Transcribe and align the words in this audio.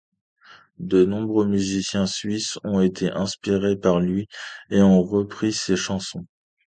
De 0.79 1.05
nombreux 1.05 1.45
musiciens 1.45 2.07
suisses 2.07 2.57
ont 2.63 2.81
été 2.81 3.11
inspirés 3.11 3.75
par 3.75 3.99
lui 3.99 4.27
et 4.71 4.81
ont 4.81 5.03
repris 5.03 5.53
ses 5.53 5.75
chansons. 5.75 6.25